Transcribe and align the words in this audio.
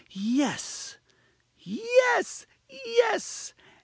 yes!) 0.09 0.97
Yes! 1.59 2.47
_yes! 2.73 3.53